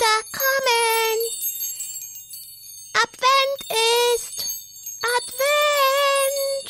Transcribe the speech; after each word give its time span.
Kinder 0.00 0.22
kommen. 0.32 1.18
Advent 2.94 3.60
ist. 4.14 4.46
Advent. 5.18 6.66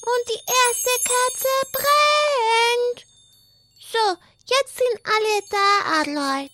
Und 0.00 0.22
die 0.28 0.40
erste 0.48 0.94
Kerze 1.04 1.52
brennt. 1.72 3.06
So, 3.78 4.16
jetzt 4.46 4.76
sind 4.78 4.98
alle 5.04 5.42
da, 5.50 6.00
Adelheid. 6.00 6.50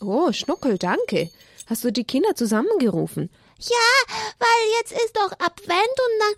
Oh, 0.00 0.32
Schnuckel, 0.32 0.76
danke. 0.76 1.30
Hast 1.66 1.82
du 1.84 1.92
die 1.92 2.04
Kinder 2.04 2.34
zusammengerufen? 2.34 3.30
Ja, 3.60 4.14
weil 4.38 4.72
jetzt 4.78 4.92
ist 4.92 5.16
doch 5.16 5.32
Advent 5.32 5.96
und 6.06 6.14
dann, 6.20 6.34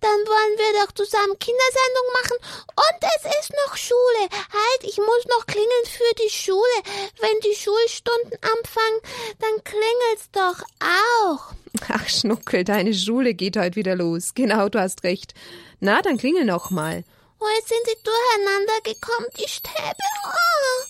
dann 0.00 0.20
wollen 0.26 0.56
wir 0.56 0.80
doch 0.80 0.92
zusammen 0.92 1.36
Kindersendung 1.38 2.06
machen 2.22 2.36
und 2.76 3.08
es 3.16 3.24
ist 3.40 3.52
noch 3.66 3.76
Schule. 3.76 4.28
Halt, 4.30 4.84
ich 4.84 4.96
muss 4.98 5.26
noch 5.26 5.46
klingeln 5.46 5.86
für 5.86 6.14
die 6.22 6.30
Schule. 6.30 6.76
Wenn 7.18 7.40
die 7.40 7.56
Schulstunden 7.56 8.38
anfangen, 8.40 9.00
dann 9.40 9.64
klingelt's 9.64 10.30
doch 10.30 10.62
auch. 10.78 11.52
Ach, 11.88 12.08
Schnuckel, 12.08 12.62
deine 12.62 12.94
Schule 12.94 13.34
geht 13.34 13.56
heute 13.56 13.74
wieder 13.74 13.96
los. 13.96 14.34
Genau, 14.34 14.68
du 14.68 14.78
hast 14.78 15.02
recht. 15.02 15.34
Na, 15.80 16.02
dann 16.02 16.18
klingel 16.18 16.44
noch 16.44 16.70
mal. 16.70 17.02
Oh, 17.40 17.46
jetzt 17.56 17.68
sind 17.68 17.84
sie 17.84 17.96
durcheinander 18.04 18.80
gekommen, 18.84 19.26
die 19.38 19.48
Stäbe. 19.48 20.04
Oh. 20.24 20.84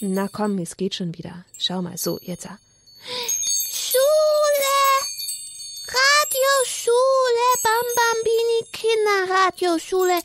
Na 0.00 0.28
komm, 0.28 0.58
es 0.58 0.76
geht 0.76 0.96
schon 0.96 1.16
wieder. 1.16 1.46
Schau 1.58 1.80
mal, 1.80 1.96
so, 1.96 2.18
jetzt. 2.20 2.46
Schule! 3.70 5.13
Radioschule, 6.44 7.48
Bambambini 7.62 8.60
Kinderradioschule, 8.72 10.20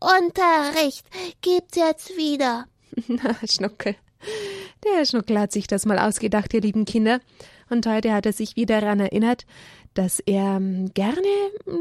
Religionsunterricht 0.00 1.06
gibt's 1.42 1.76
jetzt 1.76 2.16
wieder. 2.16 2.66
Na, 3.08 3.36
Schnuckel. 3.48 3.94
Der 4.84 5.04
Schnuckel 5.04 5.38
hat 5.38 5.52
sich 5.52 5.66
das 5.66 5.86
mal 5.86 5.98
ausgedacht, 5.98 6.54
ihr 6.54 6.60
lieben 6.60 6.84
Kinder. 6.86 7.20
Und 7.70 7.86
heute 7.86 8.12
hat 8.12 8.26
er 8.26 8.32
sich 8.32 8.56
wieder 8.56 8.80
daran 8.80 9.00
erinnert, 9.00 9.46
dass 9.94 10.20
er 10.20 10.56
ähm, 10.56 10.92
gerne 10.92 11.22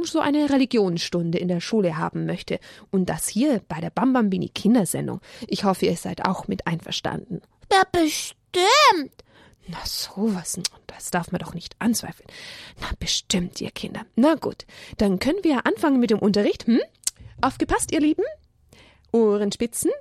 so 0.04 0.20
eine 0.20 0.50
Religionsstunde 0.50 1.40
in 1.40 1.48
der 1.48 1.62
Schule 1.62 1.98
haben 1.98 2.26
möchte. 2.26 2.60
Und 2.92 3.10
das 3.10 3.28
hier 3.28 3.62
bei 3.68 3.80
der 3.80 3.90
Bambambini 3.90 4.50
Kindersendung. 4.50 5.20
Ich 5.48 5.64
hoffe, 5.64 5.86
ihr 5.88 5.98
seid 5.98 6.26
auch 6.26 6.48
mit 6.48 6.68
einverstanden. 6.68 7.42
Ja, 7.72 7.84
bestimmt. 7.92 9.24
Na 9.68 9.78
sowas, 9.86 10.60
das 10.88 11.12
darf 11.12 11.32
man 11.32 11.40
doch 11.40 11.54
nicht 11.54 11.76
anzweifeln. 11.80 12.28
Na 12.82 12.88
bestimmt, 13.00 13.62
ihr 13.62 13.72
Kinder. 13.72 14.06
Na 14.16 14.36
gut, 14.36 14.66
dann 14.98 15.20
können 15.20 15.44
wir 15.44 15.66
anfangen 15.66 16.00
mit 16.00 16.10
dem 16.10 16.20
Unterricht. 16.20 16.68
Hm? 16.68 16.82
Aufgepasst, 17.42 17.92
ihr 17.92 18.02
Lieben? 18.02 18.24
Ohrenspitzen. 19.12 19.92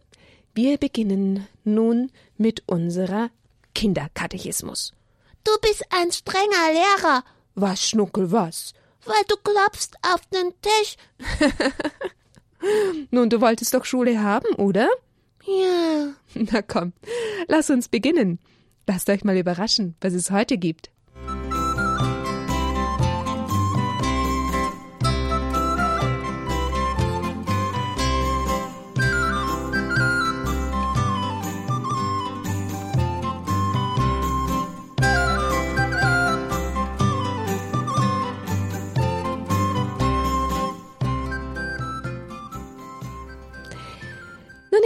Wir 0.54 0.78
beginnen 0.78 1.46
nun 1.64 2.10
mit 2.36 2.62
unserer 2.66 3.30
Kinderkatechismus. 3.74 4.92
Du 5.44 5.52
bist 5.60 5.84
ein 5.90 6.12
strenger 6.12 6.72
Lehrer. 6.72 7.24
Was, 7.54 7.88
Schnuckel, 7.88 8.30
was? 8.32 8.74
Weil 9.04 9.22
du 9.28 9.36
klopfst 9.36 9.90
auf 10.02 10.20
den 10.26 10.52
Tisch. 10.60 10.96
Nun, 13.10 13.28
du 13.28 13.40
wolltest 13.40 13.74
doch 13.74 13.84
Schule 13.84 14.22
haben, 14.22 14.54
oder? 14.54 14.88
Ja. 15.44 16.14
Na 16.34 16.62
komm, 16.62 16.92
lass 17.48 17.70
uns 17.70 17.88
beginnen. 17.88 18.38
Lasst 18.86 19.08
euch 19.10 19.24
mal 19.24 19.36
überraschen, 19.36 19.94
was 20.00 20.12
es 20.12 20.30
heute 20.30 20.58
gibt. 20.58 20.90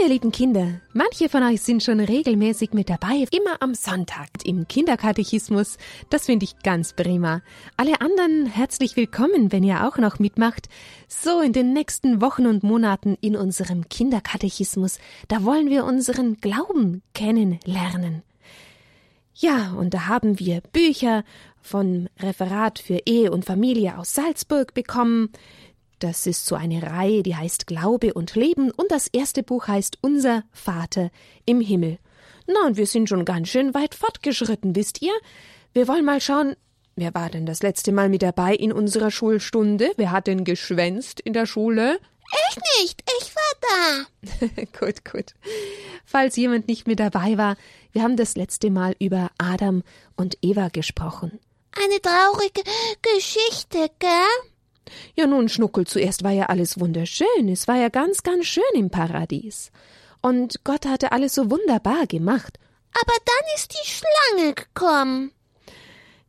Ihr 0.07 0.13
lieben 0.13 0.31
Kinder, 0.31 0.81
manche 0.93 1.29
von 1.29 1.43
euch 1.43 1.63
sind 1.63 1.83
schon 1.83 1.99
regelmäßig 1.99 2.73
mit 2.75 2.89
dabei, 2.91 3.27
immer 3.33 3.61
am 3.61 3.75
Sonntag 3.75 4.29
im 4.45 4.69
Kinderkatechismus. 4.69 5.79
Das 6.11 6.27
finde 6.27 6.45
ich 6.45 6.61
ganz 6.61 6.93
prima. 6.93 7.43
Alle 7.77 8.01
anderen 8.01 8.47
herzlich 8.47 8.95
willkommen, 8.95 9.51
wenn 9.51 9.65
ihr 9.65 9.85
auch 9.85 9.99
noch 9.99 10.21
mitmacht. 10.21 10.69
So, 11.09 11.41
in 11.41 11.53
den 11.53 11.73
nächsten 11.73 12.21
Wochen 12.21 12.47
und 12.47 12.63
Monaten 12.63 13.19
in 13.21 13.35
unserem 13.35 13.89
Kinderkatechismus, 13.89 15.01
da 15.27 15.43
wollen 15.43 15.71
wir 15.71 15.85
unseren 15.85 16.37
Glauben 16.37 17.03
kennenlernen. 17.13 18.23
Ja, 19.35 19.73
und 19.73 19.93
da 19.93 20.07
haben 20.07 20.39
wir 20.39 20.61
Bücher 20.73 21.25
vom 21.61 22.07
Referat 22.21 22.79
für 22.79 23.01
Ehe 23.07 23.33
und 23.33 23.45
Familie 23.45 23.99
aus 23.99 24.15
Salzburg 24.15 24.73
bekommen. 24.73 25.31
Das 25.99 26.27
ist 26.27 26.45
so 26.45 26.55
eine 26.55 26.83
Reihe, 26.83 27.23
die 27.23 27.37
heißt 27.37 27.67
Glaube 27.67 28.13
und 28.13 28.35
Leben 28.35 28.71
und 28.71 28.91
das 28.91 29.07
erste 29.07 29.43
Buch 29.43 29.67
heißt 29.67 29.99
Unser 30.03 30.43
Vater 30.53 31.11
im 31.47 31.61
Himmel. 31.61 31.99
Na, 32.47 32.67
und 32.67 32.77
wir 32.77 32.87
sind 32.87 33.09
schon 33.09 33.25
ganz 33.25 33.49
schön 33.49 33.73
weit 33.73 33.95
fortgeschritten, 33.95 34.77
wisst 34.77 35.01
ihr? 35.01 35.13
Wir 35.73 35.89
wollen 35.89 36.05
mal 36.05 36.21
schauen, 36.21 36.55
wer 36.97 37.15
war 37.15 37.31
denn 37.31 37.47
das 37.47 37.63
letzte 37.63 37.93
Mal 37.93 38.11
mit 38.11 38.23
dabei 38.23 38.55
in 38.55 38.73
unserer 38.73 39.11
Schulstunde? 39.11 39.91
Wer 39.97 40.11
hat 40.11 40.27
denn 40.27 40.45
geschwänzt 40.45 41.21
in 41.21 41.33
der 41.33 41.47
Schule? 41.47 41.99
Ich 42.51 42.57
nicht, 42.83 43.03
ich 43.21 43.33
war 43.35 44.07
da. 44.51 44.67
gut, 44.79 45.05
gut. 45.11 45.35
Falls 46.05 46.37
jemand 46.37 46.69
nicht 46.69 46.87
mit 46.87 47.01
dabei 47.01 47.39
war, 47.39 47.57
wir 47.93 48.03
haben 48.03 48.17
das 48.17 48.37
letzte 48.37 48.71
Mal 48.71 48.95
über 48.99 49.31
Adam 49.39 49.83
und 50.17 50.37
Eva 50.43 50.69
gesprochen. 50.69 51.41
Eine 51.73 52.01
traurige 52.03 52.63
Geschichte, 53.03 53.91
gell? 53.99 54.51
Ja, 55.15 55.27
nun, 55.27 55.49
Schnuckel, 55.49 55.87
zuerst 55.87 56.23
war 56.23 56.33
ja 56.33 56.47
alles 56.47 56.79
wunderschön. 56.81 57.49
Es 57.49 57.69
war 57.69 57.77
ja 57.77 57.89
ganz, 57.89 58.23
ganz 58.23 58.47
schön 58.47 58.65
im 58.75 58.91
Paradies. 58.91 59.71
Und 60.23 60.65
Gott 60.65 60.87
hatte 60.87 61.13
alles 61.13 61.35
so 61.35 61.51
wunderbar 61.51 62.07
gemacht. 62.07 62.59
Aber 63.01 63.15
dann 63.25 63.55
ist 63.55 63.73
die 63.73 63.89
Schlange 63.89 64.55
gekommen. 64.55 65.33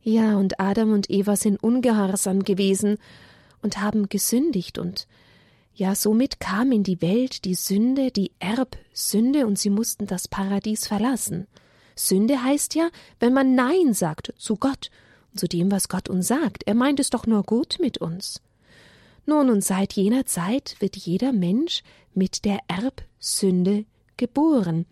Ja, 0.02 0.36
und 0.36 0.60
Adam 0.60 0.92
und 0.92 1.10
Eva 1.10 1.36
sind 1.36 1.62
ungehorsam 1.62 2.44
gewesen 2.44 2.98
und 3.62 3.80
haben 3.80 4.08
gesündigt 4.08 4.78
und 4.78 5.06
ja, 5.74 5.94
somit 5.94 6.40
kam 6.40 6.72
in 6.72 6.82
die 6.82 7.00
Welt 7.02 7.44
die 7.44 7.54
Sünde, 7.54 8.10
die 8.10 8.32
Erbsünde, 8.40 9.46
und 9.46 9.60
sie 9.60 9.70
mussten 9.70 10.08
das 10.08 10.26
Paradies 10.26 10.88
verlassen. 10.88 11.46
Sünde 11.94 12.42
heißt 12.42 12.74
ja, 12.74 12.88
wenn 13.20 13.32
man 13.32 13.54
Nein 13.54 13.94
sagt 13.94 14.34
zu 14.38 14.56
Gott 14.56 14.90
und 15.30 15.38
zu 15.38 15.46
dem, 15.46 15.70
was 15.70 15.88
Gott 15.88 16.08
uns 16.08 16.26
sagt. 16.26 16.64
Er 16.66 16.74
meint 16.74 16.98
es 16.98 17.10
doch 17.10 17.26
nur 17.26 17.44
gut 17.44 17.76
mit 17.80 17.98
uns. 17.98 18.40
Nun, 19.28 19.50
und 19.50 19.62
seit 19.62 19.92
jener 19.92 20.24
Zeit 20.24 20.76
wird 20.78 20.96
jeder 20.96 21.34
Mensch 21.34 21.82
mit 22.14 22.46
der 22.46 22.60
Erbsünde 22.66 23.84
geboren. 24.16 24.86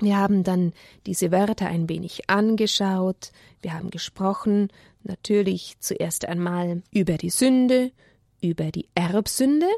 Wir 0.00 0.16
haben 0.16 0.42
dann 0.42 0.72
diese 1.06 1.30
Wörter 1.30 1.68
ein 1.68 1.88
wenig 1.88 2.28
angeschaut, 2.28 3.30
wir 3.62 3.72
haben 3.72 3.90
gesprochen, 3.90 4.72
natürlich 5.04 5.76
zuerst 5.78 6.24
einmal 6.24 6.82
über 6.90 7.16
die 7.16 7.30
Sünde, 7.30 7.92
über 8.40 8.72
die 8.72 8.88
Erbsünde, 8.96 9.68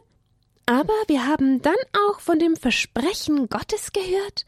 aber 0.64 0.94
wir 1.06 1.26
haben 1.26 1.60
dann 1.60 1.74
auch 2.08 2.18
von 2.18 2.38
dem 2.38 2.56
Versprechen 2.56 3.50
Gottes 3.50 3.92
gehört, 3.92 4.46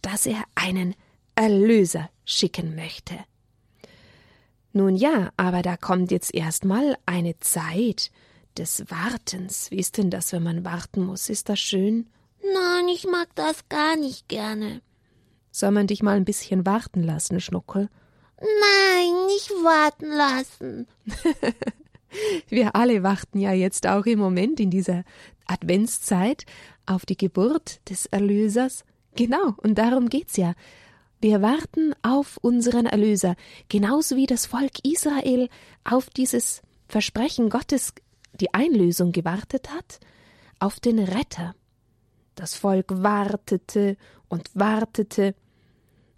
dass 0.00 0.24
er 0.24 0.42
einen 0.54 0.94
Erlöser 1.34 2.08
schicken 2.24 2.74
möchte. 2.74 3.18
Nun 4.72 4.96
ja, 4.96 5.30
aber 5.36 5.60
da 5.60 5.76
kommt 5.76 6.10
jetzt 6.10 6.34
erstmal 6.34 6.96
eine 7.04 7.38
Zeit, 7.40 8.10
des 8.58 8.84
Wartens. 8.88 9.70
Wie 9.70 9.78
ist 9.78 9.98
denn 9.98 10.10
das, 10.10 10.32
wenn 10.32 10.42
man 10.42 10.64
warten 10.64 11.04
muss? 11.04 11.28
Ist 11.28 11.48
das 11.48 11.60
schön? 11.60 12.08
Nein, 12.42 12.88
ich 12.88 13.06
mag 13.06 13.28
das 13.34 13.68
gar 13.68 13.96
nicht 13.96 14.28
gerne. 14.28 14.80
Soll 15.50 15.70
man 15.70 15.86
dich 15.86 16.02
mal 16.02 16.16
ein 16.16 16.24
bisschen 16.24 16.66
warten 16.66 17.02
lassen, 17.02 17.40
Schnuckel? 17.40 17.88
Nein, 18.40 19.26
nicht 19.26 19.50
warten 19.50 20.08
lassen. 20.08 20.86
Wir 22.48 22.74
alle 22.74 23.02
warten 23.02 23.38
ja 23.38 23.52
jetzt 23.52 23.86
auch 23.86 24.06
im 24.06 24.18
Moment 24.18 24.60
in 24.60 24.70
dieser 24.70 25.04
Adventszeit 25.46 26.44
auf 26.86 27.04
die 27.04 27.16
Geburt 27.16 27.80
des 27.90 28.06
Erlösers. 28.06 28.84
Genau, 29.14 29.54
und 29.58 29.76
darum 29.76 30.08
geht's 30.08 30.36
ja. 30.36 30.54
Wir 31.20 31.42
warten 31.42 31.94
auf 32.02 32.38
unseren 32.40 32.86
Erlöser, 32.86 33.34
genauso 33.68 34.16
wie 34.16 34.26
das 34.26 34.46
Volk 34.46 34.84
Israel 34.84 35.48
auf 35.84 36.08
dieses 36.10 36.62
Versprechen 36.86 37.50
Gottes 37.50 37.92
die 38.40 38.54
Einlösung 38.54 39.12
gewartet 39.12 39.70
hat, 39.70 40.00
auf 40.58 40.80
den 40.80 40.98
Retter. 40.98 41.54
Das 42.34 42.54
Volk 42.54 42.86
wartete 43.02 43.96
und 44.28 44.50
wartete, 44.54 45.34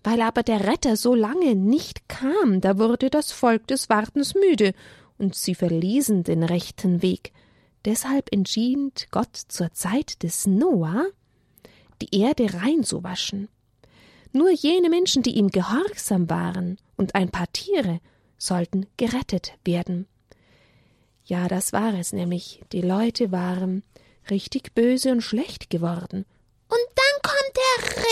weil 0.02 0.22
aber 0.22 0.42
der 0.42 0.66
Retter 0.66 0.96
so 0.96 1.14
lange 1.14 1.54
nicht 1.54 2.08
kam, 2.08 2.60
da 2.60 2.78
wurde 2.78 3.10
das 3.10 3.32
Volk 3.32 3.66
des 3.66 3.88
Wartens 3.88 4.34
müde, 4.34 4.74
und 5.18 5.34
sie 5.34 5.54
verließen 5.54 6.24
den 6.24 6.42
rechten 6.42 7.02
Weg. 7.02 7.32
Deshalb 7.84 8.32
entschied 8.32 9.08
Gott 9.10 9.36
zur 9.36 9.72
Zeit 9.72 10.22
des 10.22 10.46
Noah, 10.46 11.06
die 12.00 12.18
Erde 12.18 12.54
rein 12.54 12.84
zu 12.84 13.02
waschen. 13.02 13.48
Nur 14.32 14.50
jene 14.50 14.88
Menschen, 14.88 15.22
die 15.22 15.36
ihm 15.36 15.48
gehorsam 15.48 16.30
waren, 16.30 16.78
und 16.96 17.14
ein 17.14 17.30
paar 17.30 17.52
Tiere, 17.52 18.00
sollten 18.38 18.86
gerettet 18.96 19.54
werden. 19.64 20.06
Ja, 21.30 21.46
das 21.46 21.72
war 21.72 21.94
es 21.94 22.12
nämlich. 22.12 22.60
Die 22.72 22.80
Leute 22.80 23.30
waren 23.30 23.84
richtig 24.30 24.74
böse 24.74 25.12
und 25.12 25.20
schlecht 25.20 25.70
geworden. 25.70 26.26
Und 26.68 26.86
dann 26.96 27.22
kommt 27.22 27.56
der 27.56 28.04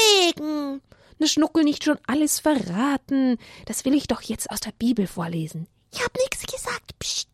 Regen. 0.46 0.82
Na, 1.18 1.26
Schnuckel, 1.26 1.64
nicht 1.64 1.82
schon 1.82 1.98
alles 2.06 2.38
verraten. 2.38 3.36
Das 3.66 3.84
will 3.84 3.94
ich 3.94 4.06
doch 4.06 4.22
jetzt 4.22 4.52
aus 4.52 4.60
der 4.60 4.70
Bibel 4.78 5.08
vorlesen. 5.08 5.66
Ich 5.92 6.00
hab 6.00 6.16
nix 6.16 6.46
gesagt. 6.46 6.96
Psst. 7.00 7.27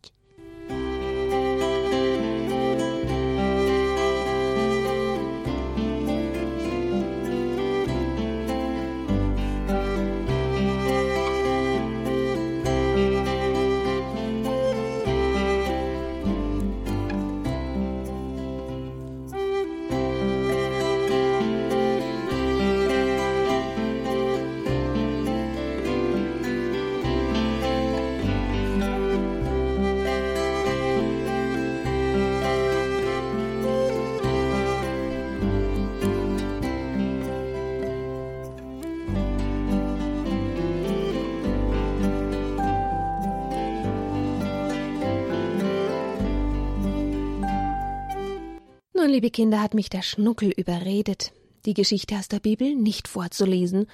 Liebe 49.15 49.31
Kinder, 49.31 49.63
hat 49.63 49.75
mich 49.75 49.91
der 49.91 50.03
Schnuckel 50.03 50.51
überredet, 50.51 51.33
die 51.67 51.75
Geschichte 51.75 52.17
aus 52.17 52.27
der 52.27 52.41
Bibel 52.41 52.75
nicht 52.75 53.07
vorzulesen, 53.07 53.87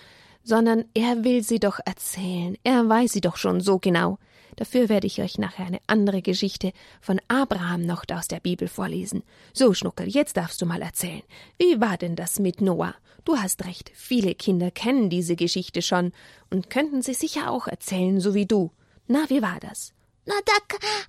sondern 0.43 0.87
er 0.95 1.25
will 1.25 1.43
sie 1.43 1.59
doch 1.59 1.79
erzählen. 1.85 2.57
Er 2.65 2.89
weiß 2.89 3.13
sie 3.13 3.21
doch 3.21 3.37
schon 3.37 3.61
so 3.61 3.79
genau. 3.79 4.19
Dafür 4.57 4.89
werde 4.89 5.07
ich 5.07 5.21
euch 5.21 5.37
nachher 5.37 5.67
eine 5.67 5.81
andere 5.87 6.23
Geschichte 6.23 6.73
von 7.03 7.21
Abraham 7.29 7.83
noch 7.83 8.05
aus 8.11 8.29
der 8.29 8.41
Bibel 8.41 8.67
vorlesen. 8.67 9.23
So, 9.53 9.75
Schnuckel, 9.75 10.09
jetzt 10.09 10.39
darfst 10.39 10.63
du 10.63 10.65
mal 10.65 10.81
erzählen. 10.81 11.23
Wie 11.59 11.79
war 11.83 11.99
denn 11.99 12.17
das 12.17 12.39
mit 12.39 12.63
Noah? 12.63 12.95
Du 13.27 13.37
hast 13.37 13.67
recht, 13.67 13.93
viele 13.95 14.35
Kinder 14.35 14.71
kennen 14.71 15.11
diese 15.11 15.37
Geschichte 15.37 15.83
schon 15.83 16.13
und 16.49 16.71
könnten 16.71 17.03
sie 17.03 17.13
sicher 17.13 17.51
auch 17.51 17.67
erzählen, 17.67 18.21
so 18.21 18.33
wie 18.33 18.47
du. 18.47 18.71
Na, 19.07 19.29
wie 19.29 19.43
war 19.43 19.61
das? 19.61 19.93
Na, 20.31 20.37
da 20.45 20.53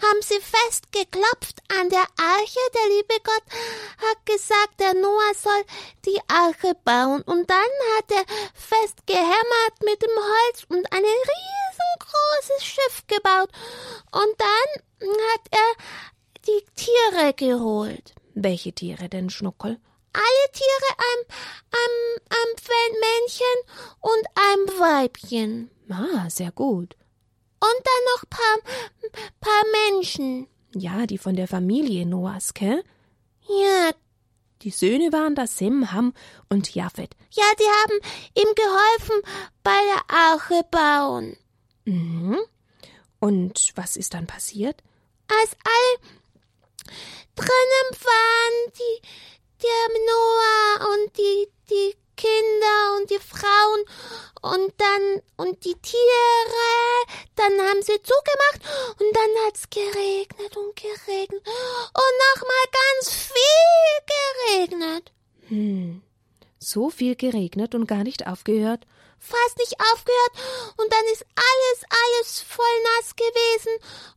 haben 0.08 0.22
sie 0.24 0.40
festgeklopft 0.40 1.62
an 1.80 1.90
der 1.90 2.08
Arche. 2.18 2.60
Der 2.74 2.88
liebe 2.90 3.22
Gott 3.24 3.44
hat 4.00 4.26
gesagt, 4.26 4.80
der 4.80 4.96
Noah 4.96 5.34
soll 5.36 5.64
die 6.06 6.20
Arche 6.28 6.74
bauen. 6.84 7.22
Und 7.22 7.48
dann 7.48 7.72
hat 7.98 8.10
er 8.10 8.26
festgehämmert 8.56 9.76
mit 9.86 10.02
dem 10.02 10.18
Holz 10.18 10.64
und 10.70 10.92
ein 10.92 11.04
riesengroßes 11.04 12.64
Schiff 12.64 13.04
gebaut. 13.06 13.50
Und 14.12 14.36
dann 14.40 15.14
hat 15.30 15.42
er 15.52 15.72
die 16.48 16.66
Tiere 16.76 17.34
geholt. 17.34 18.16
Welche 18.34 18.74
Tiere 18.74 19.08
denn, 19.08 19.30
Schnuckel? 19.30 19.80
Alle 20.14 20.52
Tiere, 20.52 20.90
ein, 20.98 21.36
ein, 21.74 22.22
ein 22.28 22.92
Männchen 23.00 23.58
und 24.00 24.26
ein 24.36 24.80
Weibchen. 24.80 25.70
Ah, 25.90 26.28
sehr 26.30 26.52
gut. 26.52 26.96
Und 27.62 27.86
dann 27.86 28.04
noch 28.16 28.30
paar, 28.30 29.12
paar 29.40 29.64
Menschen. 29.90 30.48
Ja, 30.74 31.06
die 31.06 31.18
von 31.18 31.36
der 31.36 31.48
Familie 31.48 32.06
Noahs, 32.06 32.54
gell? 32.54 32.84
Ja. 33.48 33.92
Die 34.64 34.72
Söhne 34.72 35.12
waren 35.12 35.36
da 35.36 35.48
Sem, 35.48 35.92
Ham 35.92 36.14
und 36.50 36.74
Japhet. 36.74 37.16
Ja, 37.32 37.44
die 37.60 37.64
haben 37.64 38.00
ihm 38.36 38.56
geholfen 38.56 39.22
bei 39.64 39.78
der 39.94 40.16
Arche 40.16 40.64
bauen. 40.72 41.38
Mhm. 41.86 42.40
Und 43.20 43.72
was 43.76 43.96
ist 43.96 44.14
dann 44.16 44.28
passiert? 44.28 44.82
Als 45.28 45.56
alle 45.64 46.12
drinnen 47.36 48.04
waren, 48.04 48.74
die, 48.78 49.08
der 49.62 49.88
Noah 50.08 50.94
und 50.94 51.18
die, 51.18 51.48
die 51.70 52.01
Kinder 52.16 52.98
und 52.98 53.10
die 53.10 53.20
Frauen 53.20 53.84
und 54.42 54.74
dann 54.78 55.22
und 55.38 55.64
die 55.66 55.76
Tiere, 55.76 56.72
dann 57.36 57.60
haben 57.68 57.82
sie 57.82 58.02
zugemacht 58.02 59.00
und 59.00 59.16
dann 59.16 59.46
hat's 59.46 59.70
geregnet 59.70 60.58
und 60.58 60.76
geregnet 60.76 61.44
und 61.46 62.14
nochmal 62.36 62.66
ganz 62.72 63.14
viel 63.14 64.68
geregnet. 64.68 65.12
Hm. 65.48 66.02
So 66.60 66.90
viel 66.90 67.16
geregnet 67.16 67.76
und 67.76 67.88
gar 67.88 68.04
nicht 68.04 68.28
aufgehört? 68.28 68.86
Fast 69.20 69.58
nicht 69.58 69.76
aufgehört 69.80 70.76
und 70.78 70.92
dann 70.92 71.06
ist 71.14 71.26
alles, 71.36 71.86
alles 71.90 72.42
voll 72.42 72.66
nass 72.84 73.16
gewesen 73.16 73.74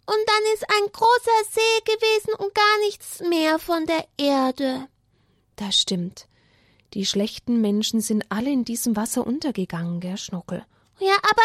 und 0.06 0.28
dann 0.28 0.54
ist 0.54 0.64
ein 0.70 0.92
großer 0.92 1.44
See 1.50 1.80
gewesen 1.84 2.34
und 2.34 2.54
gar 2.54 2.78
nichts 2.80 3.20
mehr 3.20 3.58
von 3.58 3.86
der 3.86 4.06
Erde. 4.16 4.88
Das 5.56 5.76
stimmt. 5.76 6.26
Die 6.94 7.06
schlechten 7.06 7.60
Menschen 7.60 8.00
sind 8.00 8.24
alle 8.28 8.50
in 8.50 8.64
diesem 8.64 8.94
Wasser 8.94 9.26
untergegangen, 9.26 9.98
gell, 9.98 10.16
Schnuckel? 10.16 10.64
Ja, 11.00 11.16
aber 11.16 11.42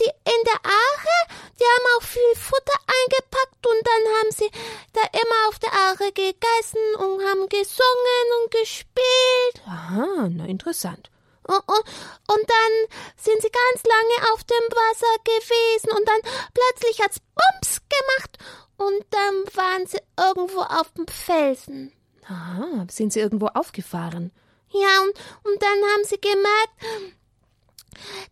die 0.00 0.10
in 0.10 0.44
der 0.44 0.60
Arche, 0.64 1.18
die 1.54 1.62
haben 1.62 1.86
auch 1.96 2.02
viel 2.02 2.34
Futter 2.34 2.78
eingepackt 2.84 3.64
und 3.64 3.86
dann 3.86 4.02
haben 4.18 4.32
sie 4.32 4.50
da 4.92 5.02
immer 5.12 5.48
auf 5.48 5.58
der 5.60 5.72
Arche 5.72 6.10
gegessen 6.12 6.82
und 6.98 7.22
haben 7.22 7.48
gesungen 7.48 8.26
und 8.42 8.50
gespielt. 8.50 9.62
Aha, 9.66 10.28
na 10.32 10.46
interessant. 10.46 11.10
Und, 11.44 11.60
und, 11.68 11.84
und 12.26 12.50
dann 12.50 12.98
sind 13.16 13.40
sie 13.40 13.50
ganz 13.50 13.84
lange 13.86 14.32
auf 14.34 14.42
dem 14.42 14.66
Wasser 14.68 15.14
gewesen 15.22 15.96
und 15.96 16.08
dann 16.08 16.20
plötzlich 16.52 17.00
hat's 17.00 17.20
Bums 17.20 17.80
gemacht 17.88 18.38
und 18.78 19.06
dann 19.10 19.44
waren 19.54 19.86
sie 19.86 20.00
irgendwo 20.18 20.62
auf 20.62 20.90
dem 20.96 21.06
Felsen. 21.06 21.92
Aha, 22.24 22.84
sind 22.90 23.12
sie 23.12 23.20
irgendwo 23.20 23.46
aufgefahren? 23.46 24.32
Ja, 24.70 25.02
und, 25.02 25.50
und 25.50 25.62
dann 25.62 25.78
haben 25.92 26.04
sie 26.04 26.20
gemerkt, 26.20 27.14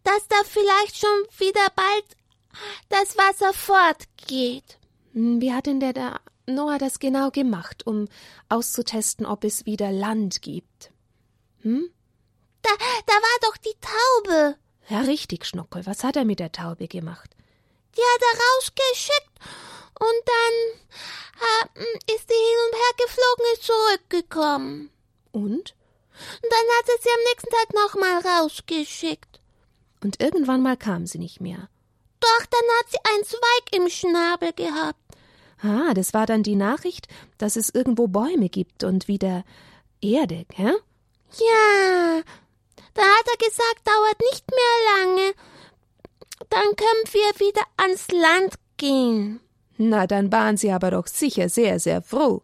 dass 0.05 0.29
da 0.29 0.37
vielleicht 0.45 0.97
schon 0.99 1.27
wieder 1.39 1.67
bald 1.75 2.05
das 2.89 3.17
Wasser 3.17 3.53
fortgeht. 3.53 4.79
Wie 5.13 5.53
hat 5.53 5.67
denn 5.67 5.81
der, 5.81 5.93
der 5.93 6.21
Noah 6.47 6.79
das 6.79 6.99
genau 6.99 7.31
gemacht, 7.31 7.87
um 7.87 8.09
auszutesten, 8.49 9.27
ob 9.27 9.45
es 9.45 9.67
wieder 9.67 9.91
Land 9.91 10.43
gibt? 10.43 10.93
Hm? 11.63 11.91
Da, 12.63 12.71
da 13.07 13.13
war 13.13 13.39
doch 13.43 13.57
die 13.57 13.77
Taube. 13.81 14.57
Ja, 14.89 15.01
richtig, 15.01 15.47
Schnuckel. 15.47 15.87
Was 15.87 16.05
hat 16.05 16.17
er 16.17 16.25
mit 16.25 16.39
der 16.39 16.53
Taube 16.53 16.87
gemacht? 16.87 17.31
Die 17.97 18.01
hat 18.01 18.23
er 18.23 18.41
rausgeschickt 18.41 19.41
und 19.99 20.23
dann 20.27 21.77
äh, 21.77 22.15
ist 22.15 22.29
die 22.29 22.35
hin 22.35 22.59
und 22.67 22.75
her 22.75 23.07
geflogen, 23.07 23.45
ist 23.55 23.63
zurückgekommen. 23.65 24.91
Und? 25.33 25.76
Und 26.43 26.53
dann 26.53 26.67
hat 26.79 26.89
er 26.89 27.03
sie 27.03 27.09
am 27.11 27.25
nächsten 27.31 27.51
Tag 27.51 27.75
nochmal 27.75 28.39
rausgeschickt. 28.39 29.41
Und 30.03 30.21
irgendwann 30.21 30.63
mal 30.63 30.77
kam 30.77 31.07
sie 31.07 31.19
nicht 31.19 31.41
mehr. 31.41 31.69
Doch, 32.21 32.47
dann 32.47 32.61
hat 32.79 32.91
sie 32.91 32.99
einen 33.13 33.25
Zweig 33.25 33.73
im 33.73 33.89
Schnabel 33.89 34.53
gehabt. 34.53 35.01
Ah, 35.63 35.95
das 35.95 36.13
war 36.15 36.27
dann 36.27 36.43
die 36.43 36.57
Nachricht, 36.57 37.09
dass 37.39 37.57
es 37.57 37.71
irgendwo 37.71 38.09
Bäume 38.09 38.49
gibt 38.49 38.85
und 38.85 39.09
wieder 39.09 39.45
Erde, 40.01 40.45
hä? 40.55 40.73
Ja. 41.33 42.23
Da 42.95 43.03
hat 43.03 43.27
er 43.27 43.47
gesagt, 43.47 43.81
dauert 43.85 44.21
nicht 44.33 44.45
mehr 44.51 45.07
lange. 45.07 45.35
Dann 46.51 46.77
können 46.77 47.13
wir 47.13 47.47
wieder 47.47 47.63
ans 47.77 48.09
Land 48.11 48.55
gehen. 48.77 49.41
Na, 49.79 50.07
dann 50.07 50.33
waren 50.33 50.57
sie 50.57 50.71
aber 50.71 50.91
doch 50.91 51.07
sicher 51.07 51.49
sehr, 51.49 51.81
sehr 51.81 52.03
froh. 52.03 52.43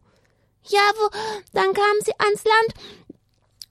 Ja, 0.65 0.81
wo, 0.97 1.09
dann 1.53 1.73
kamen 1.73 2.01
sie 2.05 2.13
ans 2.19 2.45
Land 2.45 2.75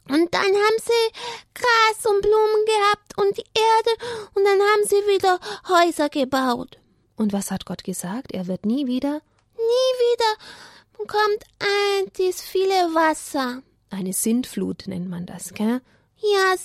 und 0.09 0.33
dann 0.33 0.41
haben 0.41 0.79
sie 0.79 1.13
Gras 1.53 2.05
und 2.05 2.21
Blumen 2.21 2.65
gehabt 2.65 3.17
und 3.17 3.37
die 3.37 3.45
Erde 3.53 4.29
und 4.33 4.43
dann 4.43 4.59
haben 4.59 4.83
sie 4.85 4.95
wieder 5.07 5.39
Häuser 5.67 6.09
gebaut. 6.09 6.77
Und 7.15 7.33
was 7.33 7.51
hat 7.51 7.65
Gott 7.65 7.83
gesagt? 7.83 8.31
Er 8.31 8.47
wird 8.47 8.65
nie 8.65 8.87
wieder? 8.87 9.21
Nie 9.55 9.91
wieder 9.99 10.37
kommt 11.07 11.43
ein 11.59 12.11
dies 12.17 12.41
viele 12.41 12.93
Wasser. 12.93 13.61
Eine 13.89 14.13
Sintflut 14.13 14.87
nennt 14.87 15.09
man 15.09 15.25
das, 15.25 15.53
gell? 15.53 15.81
Ja, 16.17 16.55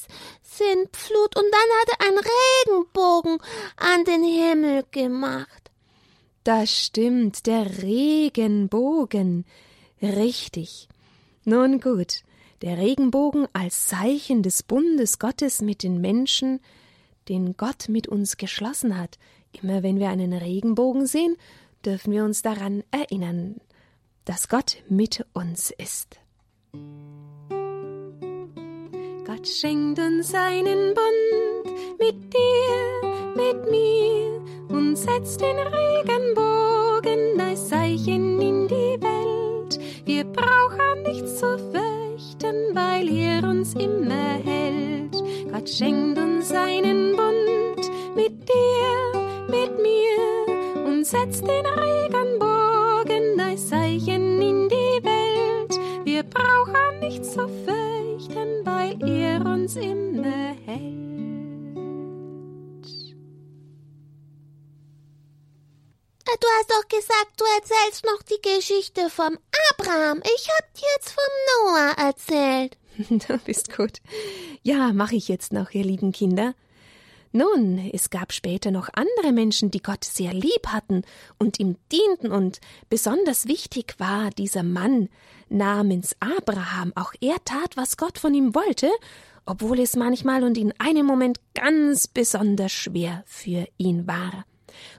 Sintflut. 0.42 1.36
Und 1.36 1.46
dann 1.50 1.70
hat 1.80 1.88
er 1.98 2.06
einen 2.06 2.18
Regenbogen 2.18 3.38
an 3.76 4.04
den 4.04 4.22
Himmel 4.22 4.84
gemacht. 4.90 5.70
Das 6.44 6.70
stimmt, 6.70 7.46
der 7.46 7.82
Regenbogen. 7.82 9.44
Richtig. 10.00 10.88
Nun 11.44 11.80
gut, 11.80 12.22
Der 12.62 12.78
Regenbogen 12.78 13.46
als 13.52 13.86
Zeichen 13.86 14.42
des 14.42 14.62
Bundes 14.62 15.18
Gottes 15.18 15.60
mit 15.60 15.82
den 15.82 16.00
Menschen, 16.00 16.60
den 17.28 17.56
Gott 17.56 17.88
mit 17.88 18.08
uns 18.08 18.36
geschlossen 18.36 18.98
hat. 18.98 19.18
Immer 19.62 19.82
wenn 19.82 19.98
wir 19.98 20.08
einen 20.08 20.32
Regenbogen 20.32 21.06
sehen, 21.06 21.36
dürfen 21.84 22.12
wir 22.12 22.24
uns 22.24 22.42
daran 22.42 22.82
erinnern, 22.90 23.56
dass 24.24 24.48
Gott 24.48 24.78
mit 24.88 25.24
uns 25.34 25.70
ist. 25.70 26.18
Gott 29.24 29.46
schenkt 29.46 29.98
uns 29.98 30.32
einen 30.34 30.94
Bund 30.94 31.98
mit 31.98 32.32
dir, 32.32 33.34
mit 33.36 33.70
mir 33.70 34.40
und 34.68 34.96
setzt 34.96 35.40
den 35.40 35.56
Regenbogen 35.56 37.40
als 37.40 37.68
Zeichen 37.68 38.40
in 38.40 38.68
die 38.68 39.00
Welt. 39.00 39.78
Wir 40.04 40.24
brauchen 40.24 41.02
nichts 41.02 41.38
zu 41.38 41.58
fürchten, 41.58 42.05
weil 42.72 43.08
er 43.08 43.44
uns 43.44 43.74
immer 43.74 44.38
hält. 44.42 45.12
Gott 45.52 45.68
schenkt 45.68 46.18
uns 46.18 46.50
einen 46.50 47.14
Bund 47.16 47.90
mit 48.14 48.48
dir, 48.48 49.20
mit 49.48 49.70
mir 49.82 50.86
und 50.86 51.04
setzt 51.04 51.46
den 51.46 51.66
Regenbogen 51.66 53.40
als 53.40 53.68
Zeichen 53.68 54.40
in 54.40 54.68
die 54.68 55.04
Welt. 55.04 55.78
Wir 56.04 56.22
brauchen 56.22 57.00
nichts 57.00 57.32
zu 57.32 57.46
fürchten, 57.48 58.64
weil 58.64 58.96
er 59.06 59.44
uns 59.44 59.76
immer 59.76 60.54
hält. 60.64 61.25
Du 66.40 66.46
hast 66.58 66.70
doch 66.70 66.88
gesagt, 66.88 67.32
du 67.38 67.44
erzählst 67.56 68.04
noch 68.04 68.22
die 68.22 68.40
Geschichte 68.42 69.10
vom 69.10 69.38
Abraham. 69.70 70.20
Ich 70.24 70.48
hab 70.48 70.74
dir 70.74 70.86
jetzt 70.96 71.12
vom 71.12 71.72
Noah 71.72 71.94
erzählt. 71.98 72.76
Du 73.28 73.38
bist 73.38 73.76
gut. 73.76 73.98
Ja, 74.62 74.92
mache 74.92 75.16
ich 75.16 75.28
jetzt 75.28 75.52
noch, 75.52 75.70
ihr 75.72 75.84
lieben 75.84 76.12
Kinder. 76.12 76.54
Nun, 77.32 77.90
es 77.92 78.08
gab 78.08 78.32
später 78.32 78.70
noch 78.70 78.88
andere 78.94 79.32
Menschen, 79.32 79.70
die 79.70 79.82
Gott 79.82 80.04
sehr 80.04 80.32
lieb 80.32 80.68
hatten 80.68 81.02
und 81.38 81.60
ihm 81.60 81.76
dienten, 81.92 82.32
und 82.32 82.60
besonders 82.88 83.46
wichtig 83.46 83.96
war 83.98 84.30
dieser 84.30 84.62
Mann 84.62 85.10
namens 85.50 86.16
Abraham. 86.20 86.92
Auch 86.94 87.12
er 87.20 87.36
tat, 87.44 87.76
was 87.76 87.98
Gott 87.98 88.18
von 88.18 88.32
ihm 88.32 88.54
wollte, 88.54 88.90
obwohl 89.44 89.80
es 89.80 89.96
manchmal 89.96 90.44
und 90.44 90.56
in 90.56 90.72
einem 90.80 91.04
Moment 91.04 91.38
ganz 91.54 92.08
besonders 92.08 92.72
schwer 92.72 93.22
für 93.26 93.68
ihn 93.76 94.06
war. 94.06 94.46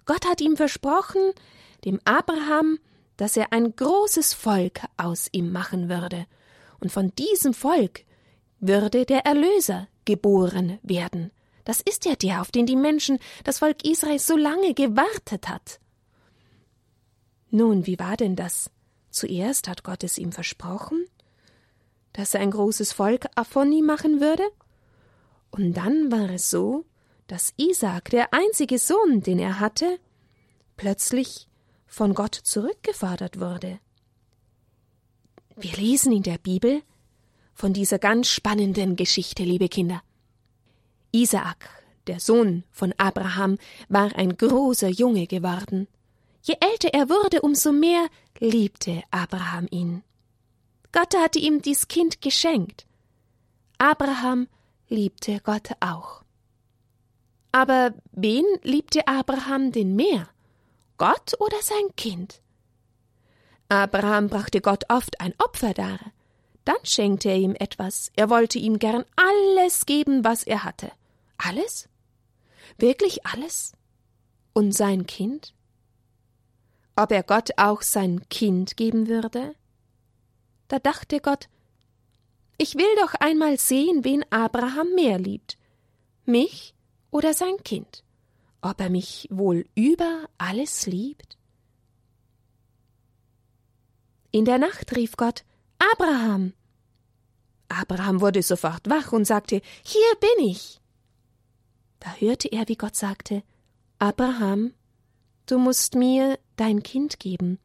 Gott 0.05 0.25
hat 0.25 0.41
ihm 0.41 0.57
versprochen, 0.57 1.31
dem 1.85 1.99
Abraham, 2.05 2.79
dass 3.17 3.37
er 3.37 3.51
ein 3.51 3.75
großes 3.75 4.33
Volk 4.33 4.81
aus 4.97 5.27
ihm 5.31 5.51
machen 5.51 5.89
würde, 5.89 6.25
und 6.79 6.91
von 6.91 7.13
diesem 7.15 7.53
Volk 7.53 8.05
würde 8.59 9.05
der 9.05 9.25
Erlöser 9.25 9.87
geboren 10.05 10.79
werden. 10.83 11.31
Das 11.65 11.81
ist 11.81 12.05
ja 12.05 12.15
der, 12.15 12.41
auf 12.41 12.51
den 12.51 12.65
die 12.65 12.75
Menschen, 12.75 13.19
das 13.43 13.59
Volk 13.59 13.83
Israel, 13.83 14.19
so 14.19 14.37
lange 14.37 14.73
gewartet 14.73 15.49
hat. 15.49 15.79
Nun, 17.49 17.85
wie 17.85 17.99
war 17.99 18.15
denn 18.15 18.35
das? 18.35 18.69
Zuerst 19.09 19.67
hat 19.67 19.83
Gott 19.83 20.03
es 20.03 20.17
ihm 20.17 20.31
versprochen, 20.31 21.05
dass 22.13 22.33
er 22.33 22.41
ein 22.41 22.51
großes 22.51 22.93
Volk 22.93 23.25
von 23.49 23.71
ihm 23.71 23.85
machen 23.85 24.21
würde, 24.21 24.43
und 25.49 25.73
dann 25.73 26.11
war 26.11 26.29
es 26.29 26.49
so, 26.49 26.85
dass 27.27 27.53
Isaak, 27.57 28.09
der 28.09 28.33
einzige 28.33 28.79
Sohn, 28.79 29.21
den 29.21 29.39
er 29.39 29.59
hatte, 29.59 29.99
plötzlich 30.77 31.47
von 31.85 32.13
Gott 32.13 32.35
zurückgefordert 32.35 33.39
wurde. 33.39 33.79
Wir 35.55 35.73
lesen 35.73 36.11
in 36.11 36.23
der 36.23 36.37
Bibel 36.37 36.81
von 37.53 37.73
dieser 37.73 37.99
ganz 37.99 38.27
spannenden 38.27 38.95
Geschichte, 38.95 39.43
liebe 39.43 39.67
Kinder. 39.67 40.01
Isaak, 41.11 41.69
der 42.05 42.19
Sohn 42.19 42.63
von 42.71 42.93
Abraham, 42.97 43.57
war 43.89 44.15
ein 44.15 44.37
großer 44.37 44.89
Junge 44.89 45.25
geworden. 45.27 45.87
Je 46.43 46.55
älter 46.59 46.93
er 46.93 47.09
wurde, 47.09 47.41
umso 47.41 47.71
mehr 47.71 48.07
liebte 48.39 49.01
Abraham 49.11 49.67
ihn. 49.71 50.03
Gott 50.91 51.17
hatte 51.17 51.39
ihm 51.39 51.61
dies 51.61 51.87
Kind 51.87 52.21
geschenkt. 52.21 52.85
Abraham 53.79 54.47
liebte 54.89 55.39
Gott 55.43 55.71
auch. 55.79 56.23
Aber 57.57 57.95
wen 58.11 58.45
liebte 58.61 59.07
Abraham 59.07 59.71
denn 59.71 59.95
mehr? 59.95 60.29
Gott 60.99 61.33
oder 61.39 61.59
sein 61.63 61.95
Kind? 61.95 62.39
Abraham 63.67 64.27
brachte 64.29 64.61
Gott 64.61 64.83
oft 64.89 65.19
ein 65.21 65.33
Opfer 65.39 65.73
dar. 65.73 65.99
Dann 66.65 66.77
schenkte 66.83 67.29
er 67.29 67.37
ihm 67.37 67.55
etwas. 67.55 68.11
Er 68.15 68.29
wollte 68.29 68.59
ihm 68.59 68.77
gern 68.77 69.05
alles 69.15 69.87
geben, 69.87 70.23
was 70.23 70.43
er 70.43 70.65
hatte. 70.65 70.91
Alles? 71.39 71.89
Wirklich 72.77 73.25
alles? 73.25 73.73
Und 74.53 74.73
sein 74.73 75.07
Kind? 75.07 75.55
Ob 76.95 77.11
er 77.11 77.23
Gott 77.23 77.57
auch 77.57 77.81
sein 77.81 78.29
Kind 78.29 78.77
geben 78.77 79.07
würde? 79.07 79.55
Da 80.67 80.77
dachte 80.77 81.21
Gott, 81.21 81.49
ich 82.59 82.75
will 82.75 82.95
doch 83.01 83.15
einmal 83.15 83.57
sehen, 83.57 84.03
wen 84.03 84.23
Abraham 84.31 84.93
mehr 84.93 85.17
liebt. 85.17 85.57
Mich 86.23 86.75
oder 87.17 87.33
sein 87.33 87.57
Kind? 87.63 88.03
Ob 88.61 88.79
er 88.79 88.91
mich 88.91 89.27
wohl 89.31 89.65
über 89.73 90.29
alles 90.37 90.85
liebt? 90.85 91.35
In 94.29 94.45
der 94.45 94.59
Nacht 94.59 94.95
rief 94.95 95.17
Gott 95.17 95.43
Abraham. 95.93 96.53
Abraham 97.69 98.21
wurde 98.21 98.43
sofort 98.43 98.87
wach 98.87 99.13
und 99.13 99.25
sagte 99.25 99.61
Hier 99.83 100.15
bin 100.19 100.45
ich. 100.45 100.79
Da 101.99 102.13
hörte 102.19 102.49
er, 102.49 102.67
wie 102.67 102.75
Gott 102.75 102.95
sagte 102.95 103.41
Abraham, 103.97 104.75
du 105.47 105.57
musst 105.57 105.95
mir 105.95 106.37
dein 106.55 106.83
Kind 106.83 107.19
geben. 107.19 107.57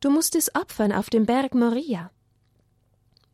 Du 0.00 0.10
musst 0.10 0.34
es 0.34 0.52
opfern 0.52 0.90
auf 0.90 1.10
dem 1.10 1.26
Berg 1.26 1.54
Moria. 1.54 2.10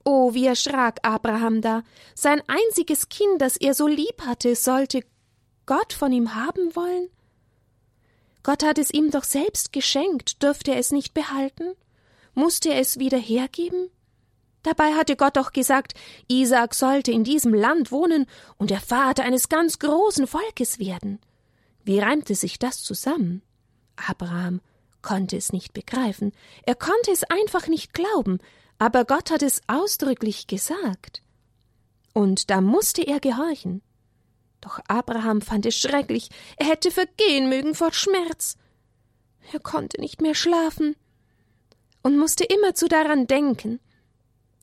Oh, 0.04 0.34
wie 0.34 0.44
erschrak 0.44 0.98
Abraham 1.02 1.62
da. 1.62 1.82
Sein 2.14 2.42
einziges 2.46 3.08
Kind, 3.08 3.40
das 3.40 3.56
er 3.56 3.72
so 3.72 3.86
lieb 3.86 4.20
hatte, 4.20 4.54
sollte 4.54 5.02
Gott 5.70 5.92
von 5.92 6.10
ihm 6.10 6.34
haben 6.34 6.74
wollen? 6.74 7.10
Gott 8.42 8.64
hat 8.64 8.76
es 8.76 8.90
ihm 8.90 9.12
doch 9.12 9.22
selbst 9.22 9.72
geschenkt, 9.72 10.42
dürfte 10.42 10.72
er 10.72 10.80
es 10.80 10.90
nicht 10.90 11.14
behalten? 11.14 11.74
Musste 12.34 12.70
er 12.70 12.80
es 12.80 12.98
wieder 12.98 13.18
hergeben? 13.18 13.88
Dabei 14.64 14.94
hatte 14.94 15.14
Gott 15.14 15.36
doch 15.36 15.52
gesagt, 15.52 15.94
Isaak 16.26 16.74
sollte 16.74 17.12
in 17.12 17.22
diesem 17.22 17.54
Land 17.54 17.92
wohnen 17.92 18.26
und 18.56 18.70
der 18.70 18.80
Vater 18.80 19.22
eines 19.22 19.48
ganz 19.48 19.78
großen 19.78 20.26
Volkes 20.26 20.80
werden. 20.80 21.20
Wie 21.84 22.00
reimte 22.00 22.34
sich 22.34 22.58
das 22.58 22.82
zusammen? 22.82 23.40
Abraham 23.94 24.60
konnte 25.02 25.36
es 25.36 25.52
nicht 25.52 25.72
begreifen, 25.72 26.32
er 26.66 26.74
konnte 26.74 27.12
es 27.12 27.22
einfach 27.22 27.68
nicht 27.68 27.94
glauben, 27.94 28.40
aber 28.80 29.04
Gott 29.04 29.30
hat 29.30 29.42
es 29.44 29.62
ausdrücklich 29.68 30.48
gesagt. 30.48 31.22
Und 32.12 32.50
da 32.50 32.60
musste 32.60 33.02
er 33.02 33.20
gehorchen. 33.20 33.82
Doch 34.60 34.80
Abraham 34.88 35.40
fand 35.40 35.66
es 35.66 35.76
schrecklich, 35.76 36.28
er 36.56 36.66
hätte 36.66 36.90
vergehen 36.90 37.48
mögen 37.48 37.74
vor 37.74 37.92
Schmerz. 37.92 38.56
Er 39.52 39.60
konnte 39.60 40.00
nicht 40.00 40.20
mehr 40.20 40.34
schlafen 40.34 40.96
und 42.02 42.18
musste 42.18 42.44
immerzu 42.44 42.86
daran 42.86 43.26
denken. 43.26 43.80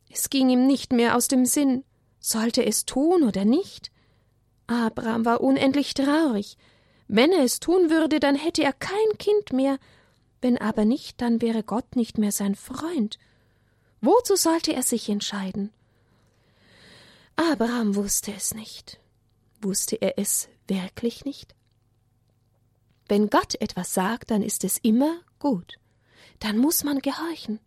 Es 0.09 0.29
ging 0.29 0.49
ihm 0.49 0.67
nicht 0.67 0.93
mehr 0.93 1.15
aus 1.15 1.27
dem 1.27 1.45
Sinn, 1.45 1.83
sollte 2.19 2.65
es 2.65 2.85
tun 2.85 3.23
oder 3.23 3.45
nicht. 3.45 3.91
Abraham 4.67 5.25
war 5.25 5.41
unendlich 5.41 5.93
traurig. 5.93 6.57
Wenn 7.07 7.31
er 7.31 7.43
es 7.43 7.59
tun 7.59 7.89
würde, 7.89 8.19
dann 8.19 8.35
hätte 8.35 8.63
er 8.63 8.73
kein 8.73 9.17
Kind 9.17 9.53
mehr, 9.53 9.79
wenn 10.41 10.57
aber 10.57 10.85
nicht, 10.85 11.21
dann 11.21 11.41
wäre 11.41 11.63
Gott 11.63 11.95
nicht 11.95 12.17
mehr 12.17 12.31
sein 12.31 12.55
Freund. 12.55 13.17
Wozu 14.01 14.35
sollte 14.35 14.73
er 14.73 14.83
sich 14.83 15.09
entscheiden? 15.09 15.71
Abraham 17.35 17.95
wusste 17.95 18.33
es 18.33 18.53
nicht. 18.53 18.99
Wusste 19.61 19.95
er 19.95 20.17
es 20.17 20.49
wirklich 20.67 21.25
nicht? 21.25 21.55
Wenn 23.07 23.29
Gott 23.29 23.55
etwas 23.61 23.93
sagt, 23.93 24.31
dann 24.31 24.41
ist 24.41 24.63
es 24.63 24.77
immer 24.77 25.19
gut. 25.39 25.79
Dann 26.39 26.57
muss 26.57 26.83
man 26.83 26.99
gehorchen. 26.99 27.59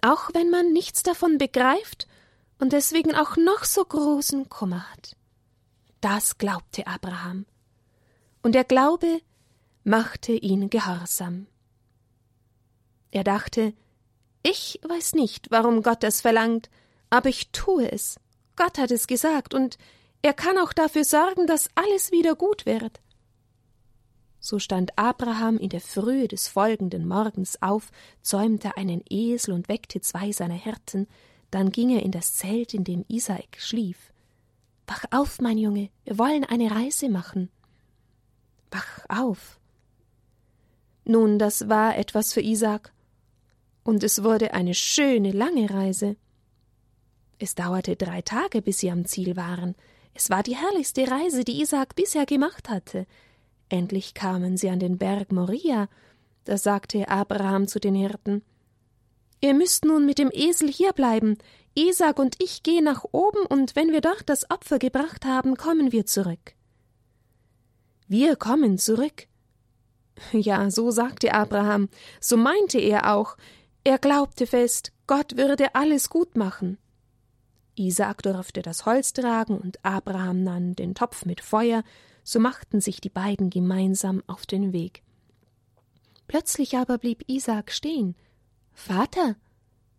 Auch 0.00 0.30
wenn 0.32 0.50
man 0.50 0.72
nichts 0.72 1.02
davon 1.02 1.38
begreift 1.38 2.06
und 2.58 2.72
deswegen 2.72 3.14
auch 3.14 3.36
noch 3.36 3.64
so 3.64 3.84
großen 3.84 4.48
Kummer 4.48 4.90
hat. 4.90 5.16
Das 6.00 6.38
glaubte 6.38 6.86
Abraham. 6.86 7.46
Und 8.42 8.54
der 8.54 8.64
Glaube 8.64 9.20
machte 9.84 10.32
ihn 10.32 10.70
gehorsam. 10.70 11.46
Er 13.10 13.24
dachte, 13.24 13.74
ich 14.42 14.80
weiß 14.86 15.14
nicht, 15.14 15.50
warum 15.50 15.82
Gott 15.82 16.02
das 16.02 16.20
verlangt, 16.20 16.70
aber 17.10 17.28
ich 17.28 17.50
tue 17.50 17.90
es. 17.90 18.20
Gott 18.56 18.78
hat 18.78 18.90
es 18.90 19.06
gesagt, 19.06 19.54
und 19.54 19.78
er 20.22 20.34
kann 20.34 20.58
auch 20.58 20.72
dafür 20.72 21.04
sorgen, 21.04 21.46
dass 21.46 21.70
alles 21.74 22.10
wieder 22.10 22.34
gut 22.34 22.66
wird. 22.66 23.00
So 24.40 24.58
stand 24.58 24.96
Abraham 24.96 25.58
in 25.58 25.68
der 25.68 25.80
Frühe 25.80 26.28
des 26.28 26.48
folgenden 26.48 27.06
Morgens 27.06 27.60
auf, 27.60 27.90
zäumte 28.22 28.76
einen 28.76 29.02
Esel 29.10 29.52
und 29.52 29.68
weckte 29.68 30.00
zwei 30.00 30.32
seiner 30.32 30.54
Hirten, 30.54 31.06
Dann 31.50 31.70
ging 31.70 31.90
er 31.90 32.02
in 32.02 32.12
das 32.12 32.34
Zelt, 32.34 32.74
in 32.74 32.84
dem 32.84 33.04
Isaak 33.08 33.56
schlief. 33.58 34.12
Wach 34.86 35.04
auf, 35.10 35.40
mein 35.40 35.58
Junge, 35.58 35.90
wir 36.04 36.18
wollen 36.18 36.44
eine 36.44 36.70
Reise 36.70 37.08
machen. 37.08 37.50
Wach 38.70 39.04
auf. 39.08 39.58
Nun, 41.04 41.38
das 41.38 41.68
war 41.68 41.96
etwas 41.96 42.32
für 42.32 42.42
Isaak, 42.42 42.92
und 43.82 44.04
es 44.04 44.22
wurde 44.22 44.52
eine 44.52 44.74
schöne 44.74 45.32
lange 45.32 45.70
Reise. 45.70 46.16
Es 47.38 47.54
dauerte 47.54 47.96
drei 47.96 48.20
Tage, 48.20 48.60
bis 48.60 48.80
sie 48.80 48.90
am 48.90 49.06
Ziel 49.06 49.36
waren. 49.36 49.74
Es 50.18 50.30
war 50.30 50.42
die 50.42 50.56
herrlichste 50.56 51.08
Reise, 51.08 51.44
die 51.44 51.60
Isaak 51.60 51.94
bisher 51.94 52.26
gemacht 52.26 52.68
hatte. 52.68 53.06
Endlich 53.68 54.14
kamen 54.14 54.56
sie 54.56 54.68
an 54.68 54.80
den 54.80 54.98
Berg 54.98 55.30
Moria. 55.30 55.88
Da 56.42 56.58
sagte 56.58 57.08
Abraham 57.08 57.68
zu 57.68 57.78
den 57.78 57.94
Hirten: 57.94 58.42
Ihr 59.40 59.54
müsst 59.54 59.84
nun 59.84 60.06
mit 60.06 60.18
dem 60.18 60.30
Esel 60.32 60.72
hierbleiben. 60.72 61.38
Isaak 61.76 62.18
und 62.18 62.34
ich 62.42 62.64
gehen 62.64 62.82
nach 62.82 63.04
oben, 63.12 63.46
und 63.46 63.76
wenn 63.76 63.92
wir 63.92 64.00
dort 64.00 64.24
das 64.26 64.50
Opfer 64.50 64.80
gebracht 64.80 65.24
haben, 65.24 65.56
kommen 65.56 65.92
wir 65.92 66.04
zurück. 66.04 66.56
Wir 68.08 68.34
kommen 68.34 68.76
zurück. 68.76 69.28
Ja, 70.32 70.68
so 70.68 70.90
sagte 70.90 71.32
Abraham, 71.32 71.88
so 72.20 72.36
meinte 72.36 72.80
er 72.80 73.14
auch. 73.14 73.36
Er 73.84 73.98
glaubte 73.98 74.48
fest, 74.48 74.90
Gott 75.06 75.36
würde 75.36 75.76
alles 75.76 76.10
gut 76.10 76.36
machen. 76.36 76.76
Isaak 77.78 78.22
durfte 78.22 78.62
das 78.62 78.86
Holz 78.86 79.12
tragen 79.12 79.58
und 79.58 79.84
Abraham 79.84 80.42
nahm 80.42 80.74
den 80.74 80.94
Topf 80.94 81.24
mit 81.24 81.40
Feuer, 81.40 81.82
so 82.24 82.40
machten 82.40 82.80
sich 82.80 83.00
die 83.00 83.10
beiden 83.10 83.50
gemeinsam 83.50 84.22
auf 84.26 84.46
den 84.46 84.72
Weg. 84.72 85.02
Plötzlich 86.26 86.76
aber 86.76 86.98
blieb 86.98 87.24
Isaak 87.26 87.72
stehen. 87.72 88.14
Vater, 88.72 89.36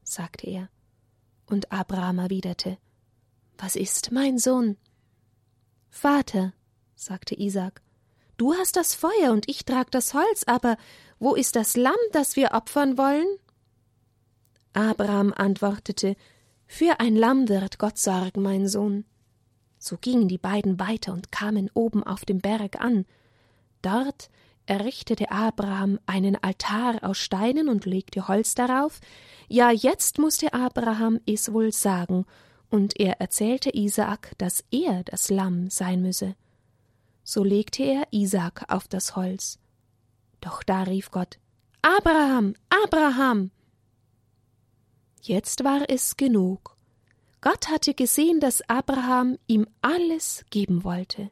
sagte 0.04 0.48
er. 0.48 0.70
Und 1.48 1.72
Abraham 1.72 2.20
erwiderte, 2.20 2.78
Was 3.58 3.76
ist, 3.76 4.12
mein 4.12 4.38
Sohn? 4.38 4.78
Vater, 5.90 6.54
sagte 6.96 7.36
Isaak, 7.40 7.82
du 8.38 8.54
hast 8.54 8.76
das 8.76 8.94
Feuer 8.94 9.32
und 9.32 9.50
ich 9.50 9.66
trag 9.66 9.90
das 9.90 10.14
Holz, 10.14 10.44
aber 10.46 10.78
wo 11.18 11.36
ist 11.36 11.56
das 11.56 11.76
Lamm, 11.76 11.98
das 12.12 12.36
wir 12.36 12.52
opfern 12.52 12.98
wollen? 12.98 13.28
Abraham 14.74 15.34
antwortete, 15.34 16.16
für 16.72 17.00
ein 17.00 17.16
Lamm 17.16 17.50
wird 17.50 17.80
Gott 17.80 17.98
sorgen, 17.98 18.44
mein 18.44 18.68
Sohn. 18.68 19.04
So 19.80 19.98
gingen 19.98 20.28
die 20.28 20.38
beiden 20.38 20.80
weiter 20.80 21.14
und 21.14 21.32
kamen 21.32 21.72
oben 21.74 22.04
auf 22.04 22.26
dem 22.26 22.38
Berg 22.38 22.80
an. 22.80 23.06
Dort 23.82 24.30
errichtete 24.68 25.32
Abraham 25.32 26.00
einen 26.06 26.36
Altar 26.36 27.04
aus 27.04 27.18
Steinen 27.18 27.70
und 27.70 27.88
legte 27.88 28.28
Holz 28.28 28.54
darauf. 28.54 29.00
Ja, 29.48 29.72
jetzt 29.72 30.20
musste 30.20 30.54
Abraham 30.54 31.20
es 31.26 31.52
wohl 31.52 31.74
sagen, 31.74 32.28
und 32.70 33.00
er 33.00 33.20
erzählte 33.20 33.76
Isaak, 33.76 34.38
dass 34.38 34.64
er 34.70 35.04
das 35.06 35.32
Lamm 35.32 35.72
sein 35.72 36.04
müsse. 36.04 36.36
So 37.24 37.44
legte 37.44 37.82
er 37.82 38.08
Isaak 38.12 38.66
auf 38.68 38.88
das 38.88 39.16
Holz. 39.16 39.58
Doch 40.40 40.62
da 40.62 40.84
rief 40.84 41.10
Gott 41.10 41.40
Abraham, 41.82 42.54
Abraham. 42.70 43.50
Jetzt 45.22 45.64
war 45.64 45.90
es 45.90 46.18
genug. 46.18 46.76
Gott 47.42 47.70
hatte 47.70 47.94
gesehen, 47.94 48.40
dass 48.40 48.68
Abraham 48.70 49.38
ihm 49.48 49.68
alles 49.82 50.44
geben 50.50 50.84
wollte. 50.84 51.30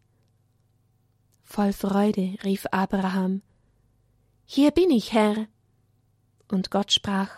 Voll 1.44 1.74
Freude 1.74 2.36
rief 2.44 2.66
Abraham 2.72 3.42
Hier 4.46 4.72
bin 4.72 4.90
ich, 4.90 5.14
Herr. 5.14 5.48
Und 6.50 6.72
Gott 6.72 6.92
sprach 6.92 7.30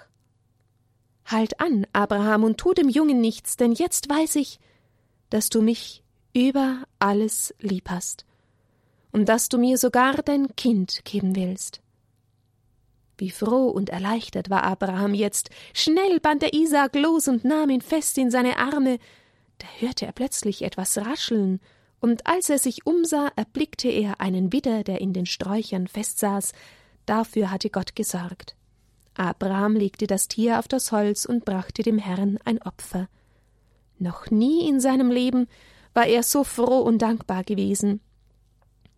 Halt 1.26 1.60
an, 1.60 1.86
Abraham, 1.94 2.44
und 2.44 2.58
tu 2.58 2.74
dem 2.74 2.90
Jungen 2.90 3.22
nichts, 3.22 3.56
denn 3.56 3.72
jetzt 3.72 4.10
weiß 4.10 4.36
ich, 4.36 4.60
dass 5.30 5.50
du 5.50 5.62
mich 5.62 6.04
über 6.34 6.84
alles 6.98 7.54
lieb 7.60 7.90
hast 7.90 8.26
und 9.12 9.30
dass 9.30 9.50
du 9.50 9.58
mir 9.58 9.78
sogar 9.78 10.16
dein 10.24 10.56
Kind 10.56 11.06
geben 11.06 11.36
willst. 11.36 11.82
Wie 13.20 13.32
froh 13.32 13.68
und 13.68 13.90
erleichtert 13.90 14.50
war 14.50 14.64
Abraham 14.64 15.14
jetzt. 15.14 15.50
Schnell 15.74 16.22
band 16.22 16.42
er 16.42 16.54
Isaak 16.54 16.96
los 16.96 17.28
und 17.28 17.44
nahm 17.44 17.70
ihn 17.70 17.82
fest 17.82 18.18
in 18.18 18.32
seine 18.32 18.58
Arme. 18.58 18.98
Da 19.58 19.68
hörte 19.80 20.06
er 20.06 20.14
plötzlich 20.14 20.62
etwas 20.62 20.98
rascheln, 20.98 21.60
und 22.00 22.26
als 22.28 22.50
er 22.50 22.60
sich 22.60 22.86
umsah, 22.86 23.30
erblickte 23.36 23.90
er 23.90 24.22
einen 24.22 24.54
Widder, 24.54 24.86
der 24.86 25.02
in 25.02 25.12
den 25.12 25.26
Sträuchern 25.26 25.88
festsaß. 25.88 26.54
Dafür 27.06 27.52
hatte 27.52 27.70
Gott 27.70 27.94
gesorgt. 27.94 28.56
Abraham 29.16 29.76
legte 29.76 30.08
das 30.08 30.30
Tier 30.30 30.60
auf 30.60 30.70
das 30.70 30.94
Holz 30.94 31.26
und 31.26 31.44
brachte 31.44 31.84
dem 31.84 31.98
Herrn 31.98 32.40
ein 32.46 32.62
Opfer. 32.62 33.10
Noch 33.98 34.32
nie 34.32 34.66
in 34.70 34.80
seinem 34.80 35.12
Leben 35.12 35.48
war 35.94 36.08
er 36.08 36.24
so 36.24 36.46
froh 36.46 36.80
und 36.80 37.02
dankbar 37.02 37.44
gewesen. 37.44 38.00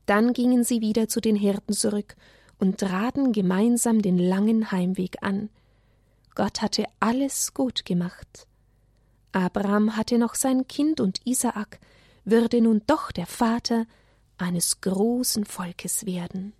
Dann 0.06 0.34
gingen 0.34 0.64
sie 0.64 0.82
wieder 0.82 1.08
zu 1.08 1.22
den 1.22 1.36
Hirten 1.36 1.74
zurück 1.74 2.16
und 2.62 2.78
traten 2.78 3.34
gemeinsam 3.34 4.02
den 4.02 4.20
langen 4.20 4.72
Heimweg 4.72 5.24
an. 5.24 5.50
Gott 6.36 6.62
hatte 6.62 6.86
alles 7.00 7.54
gut 7.54 7.86
gemacht. 7.86 8.48
Abraham 9.34 9.98
hatte 9.98 10.18
noch 10.18 10.36
sein 10.36 10.68
Kind 10.68 11.02
und 11.02 11.20
Isaak 11.26 11.80
würde 12.24 12.62
nun 12.62 12.84
doch 12.86 13.12
der 13.12 13.26
Vater 13.26 13.86
eines 14.38 14.80
großen 14.80 15.46
Volkes 15.46 16.06
werden. 16.06 16.54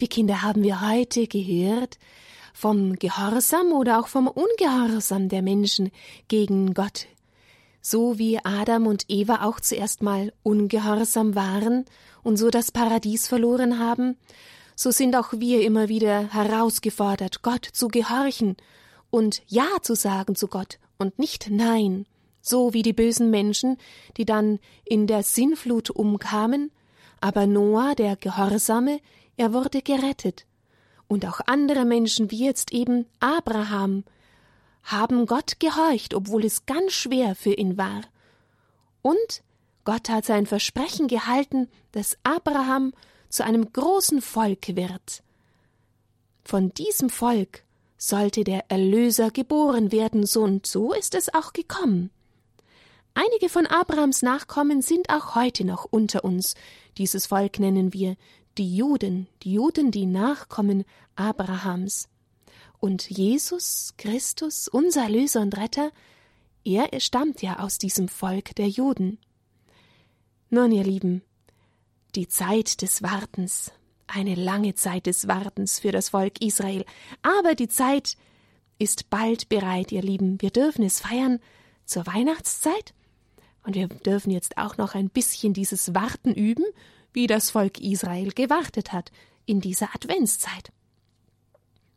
Liebe 0.00 0.08
Kinder, 0.08 0.40
haben 0.40 0.62
wir 0.62 0.80
heute 0.80 1.26
gehört 1.26 1.98
vom 2.54 2.94
Gehorsam 2.94 3.72
oder 3.72 4.00
auch 4.00 4.08
vom 4.08 4.28
Ungehorsam 4.28 5.28
der 5.28 5.42
Menschen 5.42 5.90
gegen 6.26 6.72
Gott. 6.72 7.06
So 7.82 8.18
wie 8.18 8.38
Adam 8.42 8.86
und 8.86 9.04
Eva 9.08 9.44
auch 9.44 9.60
zuerst 9.60 10.02
mal 10.02 10.32
ungehorsam 10.42 11.34
waren 11.34 11.84
und 12.22 12.38
so 12.38 12.48
das 12.48 12.72
Paradies 12.72 13.28
verloren 13.28 13.78
haben, 13.78 14.16
so 14.74 14.90
sind 14.90 15.14
auch 15.14 15.34
wir 15.36 15.66
immer 15.66 15.90
wieder 15.90 16.32
herausgefordert, 16.32 17.42
Gott 17.42 17.66
zu 17.70 17.88
gehorchen 17.88 18.56
und 19.10 19.42
Ja 19.48 19.68
zu 19.82 19.94
sagen 19.94 20.34
zu 20.34 20.48
Gott 20.48 20.78
und 20.96 21.18
nicht 21.18 21.50
Nein, 21.50 22.06
so 22.40 22.72
wie 22.72 22.80
die 22.80 22.94
bösen 22.94 23.28
Menschen, 23.28 23.76
die 24.16 24.24
dann 24.24 24.60
in 24.86 25.06
der 25.06 25.24
Sinnflut 25.24 25.90
umkamen, 25.90 26.70
aber 27.20 27.46
Noah, 27.46 27.94
der 27.94 28.16
Gehorsame, 28.16 29.00
er 29.40 29.54
wurde 29.54 29.80
gerettet. 29.80 30.44
Und 31.08 31.24
auch 31.24 31.40
andere 31.46 31.86
Menschen, 31.86 32.30
wie 32.30 32.44
jetzt 32.44 32.74
eben 32.74 33.06
Abraham, 33.20 34.04
haben 34.82 35.24
Gott 35.24 35.58
gehorcht, 35.58 36.12
obwohl 36.12 36.44
es 36.44 36.66
ganz 36.66 36.92
schwer 36.92 37.34
für 37.34 37.54
ihn 37.54 37.78
war. 37.78 38.02
Und 39.00 39.42
Gott 39.84 40.10
hat 40.10 40.26
sein 40.26 40.44
Versprechen 40.44 41.08
gehalten, 41.08 41.68
dass 41.92 42.18
Abraham 42.22 42.92
zu 43.30 43.42
einem 43.42 43.72
großen 43.72 44.20
Volk 44.20 44.76
wird. 44.76 45.22
Von 46.44 46.74
diesem 46.74 47.08
Volk 47.08 47.64
sollte 47.96 48.44
der 48.44 48.70
Erlöser 48.70 49.30
geboren 49.30 49.90
werden, 49.90 50.26
so 50.26 50.42
und 50.42 50.66
so 50.66 50.92
ist 50.92 51.14
es 51.14 51.32
auch 51.32 51.54
gekommen. 51.54 52.10
Einige 53.14 53.48
von 53.48 53.66
Abrahams 53.66 54.20
Nachkommen 54.22 54.82
sind 54.82 55.08
auch 55.10 55.34
heute 55.34 55.64
noch 55.64 55.84
unter 55.84 56.24
uns. 56.24 56.54
Dieses 56.98 57.26
Volk 57.26 57.58
nennen 57.58 57.92
wir 57.92 58.16
die 58.60 58.76
Juden, 58.76 59.26
die 59.42 59.54
Juden, 59.54 59.90
die 59.90 60.04
Nachkommen 60.04 60.84
Abrahams. 61.16 62.10
Und 62.78 63.08
Jesus 63.08 63.94
Christus, 63.96 64.68
unser 64.68 65.08
Löser 65.08 65.40
und 65.40 65.56
Retter, 65.56 65.90
er 66.62 67.00
stammt 67.00 67.40
ja 67.40 67.60
aus 67.60 67.78
diesem 67.78 68.06
Volk 68.08 68.54
der 68.56 68.68
Juden. 68.68 69.16
Nun, 70.50 70.72
ihr 70.72 70.84
Lieben, 70.84 71.22
die 72.14 72.28
Zeit 72.28 72.82
des 72.82 73.02
Wartens, 73.02 73.72
eine 74.06 74.34
lange 74.34 74.74
Zeit 74.74 75.06
des 75.06 75.26
Wartens 75.26 75.78
für 75.78 75.90
das 75.90 76.10
Volk 76.10 76.42
Israel, 76.42 76.84
aber 77.22 77.54
die 77.54 77.68
Zeit 77.68 78.18
ist 78.78 79.08
bald 79.08 79.48
bereit, 79.48 79.90
ihr 79.90 80.02
Lieben. 80.02 80.38
Wir 80.42 80.50
dürfen 80.50 80.84
es 80.84 81.00
feiern 81.00 81.38
zur 81.86 82.06
Weihnachtszeit 82.06 82.92
und 83.64 83.74
wir 83.74 83.88
dürfen 83.88 84.30
jetzt 84.30 84.58
auch 84.58 84.76
noch 84.76 84.94
ein 84.94 85.08
bisschen 85.08 85.54
dieses 85.54 85.94
Warten 85.94 86.34
üben, 86.34 86.66
wie 87.12 87.26
das 87.26 87.50
Volk 87.50 87.80
Israel 87.80 88.30
gewartet 88.32 88.92
hat 88.92 89.10
in 89.46 89.60
dieser 89.60 89.94
Adventszeit. 89.94 90.70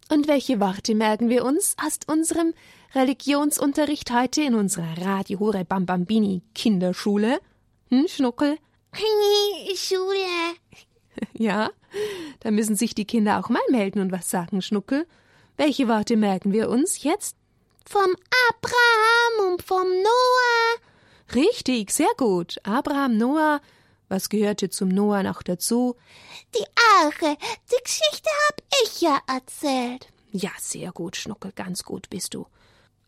Und 0.10 0.28
welche 0.28 0.60
Worte 0.60 0.96
merken 0.96 1.30
wir 1.30 1.46
uns 1.46 1.76
aus 1.84 2.00
unserem 2.08 2.54
Religionsunterricht 2.94 4.12
heute 4.12 4.42
in 4.42 4.54
unserer 4.54 4.98
Radio 5.00 5.40
Hure 5.40 5.66
Bambambini 5.66 6.42
Kinderschule? 6.54 7.40
Hm, 7.90 8.08
Schnuckel? 8.08 8.58
Schule. 9.76 10.16
Ja, 11.38 11.70
da 12.40 12.50
müssen 12.50 12.76
sich 12.76 12.96
die 12.96 13.06
Kinder 13.06 13.40
auch 13.40 13.50
mal 13.50 13.62
melden 13.70 14.00
und 14.00 14.12
was 14.12 14.32
sagen, 14.32 14.64
Schnuckel. 14.64 15.06
Welche 15.58 15.88
Worte 15.88 16.18
merken 16.18 16.52
wir 16.52 16.70
uns 16.70 17.04
jetzt? 17.04 17.38
Vom 17.86 18.16
Abraham 18.50 19.52
und 19.52 19.62
vom 19.62 19.88
Noah. 19.88 21.36
Richtig, 21.36 21.92
sehr 21.92 22.12
gut. 22.18 22.58
Abraham, 22.64 23.18
Noah. 23.18 23.62
Was 24.14 24.30
gehörte 24.30 24.70
zum 24.70 24.90
Noah 24.90 25.24
noch 25.24 25.42
dazu? 25.42 25.96
Die 26.54 26.66
Arche. 27.02 27.36
Die 27.72 27.84
Geschichte 27.84 28.30
hab 28.48 28.62
ich 28.84 29.02
ja 29.02 29.18
erzählt. 29.26 30.08
Ja, 30.32 30.52
sehr 30.60 30.92
gut, 30.92 31.16
Schnuckel, 31.16 31.52
ganz 31.52 31.84
gut 31.84 32.12
bist 32.12 32.36
du. 32.36 32.46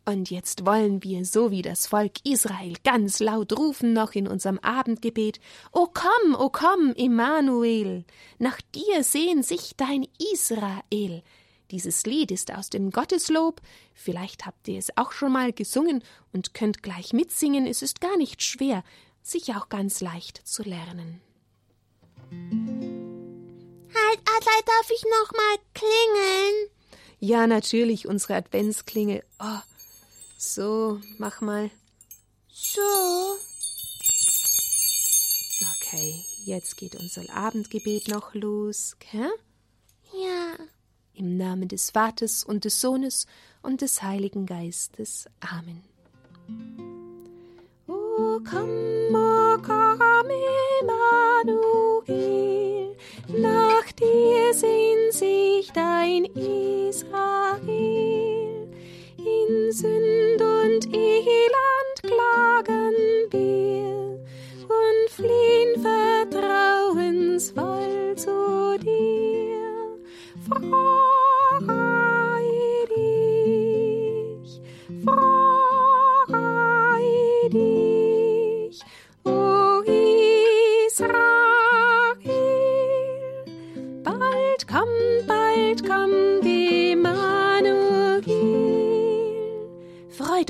Und 0.06 0.32
jetzt 0.32 0.66
wollen 0.66 1.04
wir, 1.04 1.24
so 1.24 1.52
wie 1.52 1.62
das 1.62 1.86
Volk 1.86 2.14
Israel, 2.24 2.74
ganz 2.84 3.20
laut 3.20 3.56
rufen 3.56 3.94
noch 3.94 4.14
in 4.14 4.28
unserem 4.28 4.58
Abendgebet: 4.58 5.40
O 5.72 5.86
komm, 5.94 6.34
o 6.34 6.50
komm, 6.50 6.92
Immanuel! 6.96 8.04
Nach 8.40 8.60
dir 8.74 9.04
sehen 9.04 9.44
sich 9.44 9.76
dein 9.78 10.08
Israel. 10.34 11.22
Dieses 11.70 12.08
Lied 12.08 12.32
ist 12.32 12.52
aus 12.52 12.72
dem 12.72 12.90
Gotteslob. 12.90 13.62
Vielleicht 13.94 14.48
habt 14.48 14.68
ihr 14.68 14.80
es 14.80 14.98
auch 14.98 15.12
schon 15.12 15.34
mal 15.34 15.54
gesungen 15.54 16.04
und 16.34 16.56
könnt 16.56 16.82
gleich 16.82 17.14
mitsingen. 17.14 17.68
Es 17.68 17.84
ist 17.84 18.02
gar 18.02 18.18
nicht 18.18 18.42
schwer, 18.42 18.84
sicher 19.26 19.58
auch 19.58 19.70
ganz 19.70 20.02
leicht 20.02 20.42
zu 20.48 20.64
lernen. 20.64 21.22
Halt, 22.32 24.20
Adlai, 24.20 24.62
darf 24.66 24.90
ich 24.94 25.04
noch 25.04 25.32
mal 25.32 25.58
klingeln? 25.74 26.70
Ja, 27.20 27.48
natürlich, 27.48 28.08
unsere 28.08 28.36
Adventsklingel. 28.36 29.24
Oh, 29.40 29.62
so, 30.38 31.00
mach 31.18 31.42
mal. 31.42 31.72
So. 32.52 32.82
Okay, 35.78 36.24
jetzt 36.46 36.78
geht 36.78 36.96
unser 36.96 37.24
Abendgebet 37.34 38.10
noch 38.10 38.34
los, 38.34 38.96
gell? 39.12 39.32
Ja. 40.14 40.56
Im 41.14 41.38
Namen 41.38 41.68
des 41.68 41.92
Vaters 41.92 42.44
und 42.44 42.66
des 42.66 42.82
Sohnes 42.82 43.26
und 43.62 43.82
des 43.82 44.04
Heiligen 44.04 44.46
Geistes. 44.46 45.28
Amen. 45.40 45.84
Nach 53.28 53.92
dir 53.94 54.54
sehnt 54.54 55.14
sich 55.14 55.72
dein 55.74 56.26
Israel. 56.26 57.56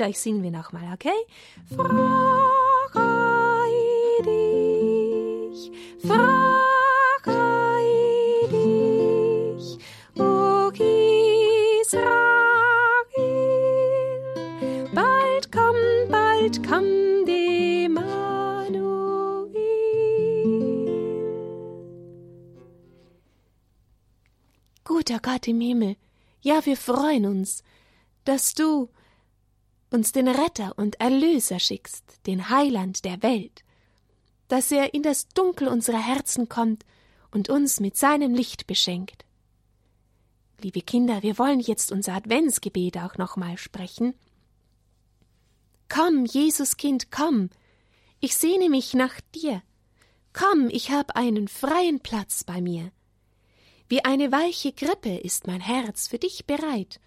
Euch, 0.06 0.18
singen 0.20 0.42
wir 0.44 0.52
nochmal, 0.52 0.92
okay? 0.94 1.10
Frei 1.74 1.82
dich, 4.22 5.70
o 10.16 10.70
Israel. 11.80 12.06
Bald 14.94 15.50
kommt, 15.50 16.08
bald 16.08 16.62
Emmanuel. 17.28 18.06
Guter 24.84 25.18
Gott 25.18 25.48
im 25.48 25.60
Himmel, 25.60 25.96
ja, 26.42 26.64
wir 26.64 26.76
freuen 26.76 27.26
uns, 27.26 27.64
dass 28.24 28.54
du 28.54 28.88
uns 29.90 30.12
den 30.12 30.28
Retter 30.28 30.74
und 30.76 31.00
Erlöser 31.00 31.58
schickst, 31.58 32.26
den 32.26 32.48
Heiland 32.50 33.04
der 33.04 33.22
Welt, 33.22 33.64
dass 34.48 34.70
er 34.70 34.94
in 34.94 35.02
das 35.02 35.28
Dunkel 35.28 35.68
unserer 35.68 36.04
Herzen 36.04 36.48
kommt 36.48 36.84
und 37.30 37.48
uns 37.48 37.80
mit 37.80 37.96
seinem 37.96 38.34
Licht 38.34 38.66
beschenkt. 38.66 39.24
Liebe 40.60 40.80
Kinder, 40.80 41.22
wir 41.22 41.38
wollen 41.38 41.60
jetzt 41.60 41.92
unser 41.92 42.14
Adventsgebet 42.14 42.98
auch 42.98 43.16
nochmal 43.16 43.58
sprechen. 43.58 44.14
Komm, 45.88 46.24
Jesuskind, 46.24 47.10
komm, 47.10 47.50
ich 48.20 48.36
sehne 48.36 48.70
mich 48.70 48.94
nach 48.94 49.20
dir. 49.34 49.62
Komm, 50.32 50.68
ich 50.70 50.90
hab 50.90 51.16
einen 51.16 51.48
freien 51.48 52.00
Platz 52.00 52.44
bei 52.44 52.60
mir. 52.60 52.90
Wie 53.88 54.04
eine 54.04 54.32
weiche 54.32 54.72
Krippe 54.72 55.16
ist 55.16 55.46
mein 55.46 55.60
Herz 55.60 56.08
für 56.08 56.18
dich 56.18 56.46
bereit, 56.46 57.00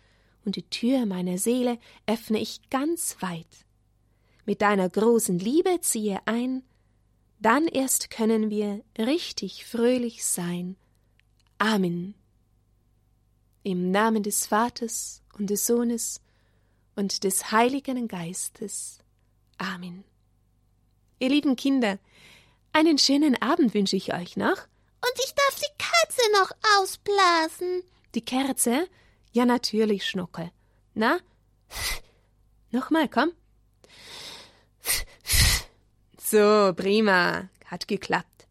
und 0.50 0.56
die 0.56 0.68
Tür 0.68 1.06
meiner 1.06 1.38
Seele 1.38 1.78
öffne 2.08 2.40
ich 2.40 2.72
ganz 2.72 3.18
weit. 3.20 3.68
Mit 4.46 4.64
deiner 4.64 4.90
großen 4.90 5.38
Liebe 5.38 5.80
ziehe 5.82 6.22
ein, 6.26 6.64
dann 7.40 7.68
erst 7.68 8.10
können 8.10 8.50
wir 8.50 8.82
richtig 8.98 9.64
fröhlich 9.64 10.26
sein. 10.26 10.76
Amen. 11.60 12.16
Im 13.62 13.92
Namen 13.92 14.24
des 14.24 14.48
Vaters 14.48 15.22
und 15.38 15.52
des 15.52 15.68
Sohnes 15.68 16.20
und 16.96 17.24
des 17.24 17.52
Heiligen 17.52 18.08
Geistes. 18.08 19.02
Amen. 19.60 20.04
Ihr 21.20 21.30
lieben 21.30 21.58
Kinder, 21.58 22.00
einen 22.74 22.98
schönen 22.98 23.40
Abend 23.40 23.76
wünsche 23.76 23.98
ich 23.98 24.16
euch 24.16 24.36
noch. 24.36 24.58
Und 24.58 25.14
ich 25.24 25.32
darf 25.36 25.60
die 25.60 25.78
Katze 25.78 26.22
noch 26.42 26.52
ausblasen. 26.80 27.84
Die 28.16 28.26
Kerze? 28.26 28.88
Ja, 29.32 29.46
natürlich, 29.46 30.06
Schnuckel. 30.06 30.52
Na? 30.94 31.20
Nochmal, 32.72 33.08
komm. 33.08 33.32
So, 36.22 36.74
prima. 36.76 37.50
Hat 37.66 37.88
geklappt. 37.88 38.48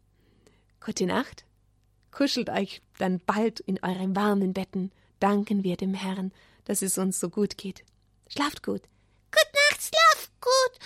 Gute 0.83 1.05
Nacht. 1.05 1.45
Kuschelt 2.11 2.49
euch 2.49 2.81
dann 2.97 3.21
bald 3.25 3.61
in 3.61 3.81
euren 3.81 4.17
warmen 4.17 4.51
Betten. 4.51 4.91
Danken 5.21 5.63
wir 5.63 5.77
dem 5.77 5.93
Herrn, 5.93 6.33
dass 6.65 6.81
es 6.81 6.97
uns 6.97 7.21
so 7.21 7.29
gut 7.29 7.57
geht. 7.57 7.85
Schlaft 8.27 8.63
gut. 8.63 8.81
Gute 9.31 9.53
Nacht, 9.69 9.81
schlaft 9.81 10.31
gut. 10.41 10.79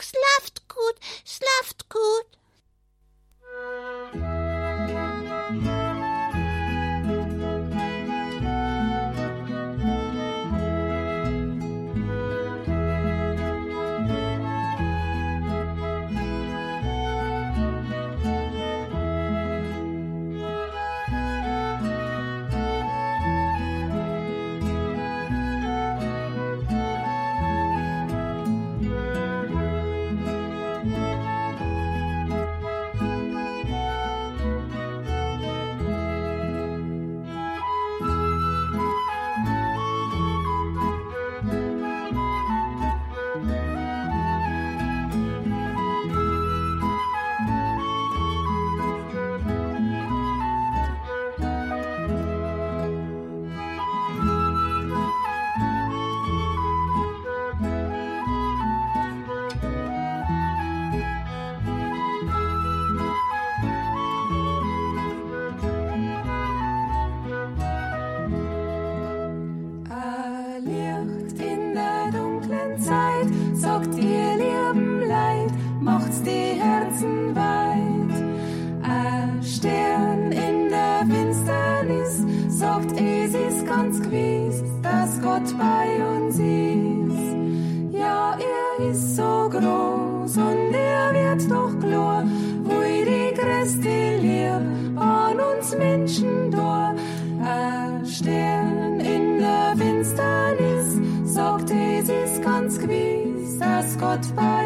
Schlaft 0.00 0.68
gut, 0.68 0.96
schlaft 1.24 1.88
gut. 1.88 2.38
Dass 104.14 104.32
Gott 104.36 104.63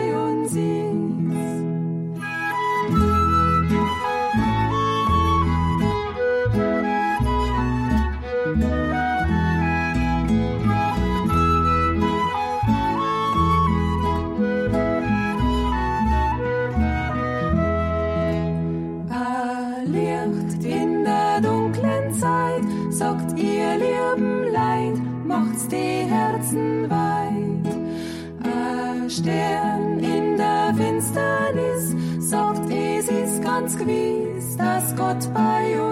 dass 35.08 35.24
Gott 35.24 35.34
bei 35.34 35.87